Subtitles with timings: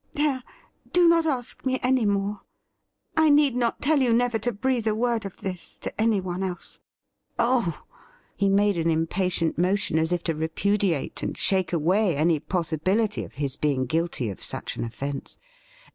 [0.13, 0.41] There,
[0.93, 2.41] do not ask me any more.
[3.15, 6.79] I need not tell you never to breathe a word of this to anyone else.'
[7.37, 7.65] 'I COULD HAVE LOVED
[8.39, 12.15] YOU' 103 'Ohr He made an impatient motion as if to repudiate and shake away
[12.15, 15.37] any possibility of his being guilty of such an offence.